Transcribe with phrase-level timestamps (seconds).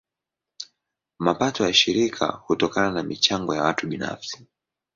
[1.19, 4.45] Mapato ya shirika hutokana na michango ya watu binafsi.